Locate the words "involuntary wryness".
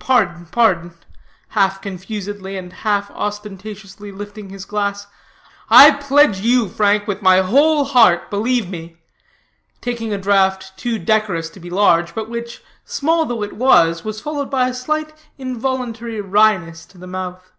15.38-16.84